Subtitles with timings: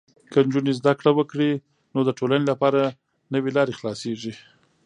[0.31, 1.51] که نجونې زده کړه وکړي،
[1.93, 2.81] نو د ټولنې لپاره
[3.33, 4.33] نوې لارې خلاصېږي.